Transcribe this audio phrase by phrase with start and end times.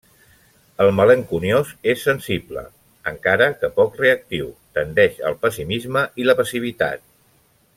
[0.85, 2.63] El malenconiós és sensible,
[3.11, 7.07] encara que poc reactiu; tendeix al pessimisme i la passivitat.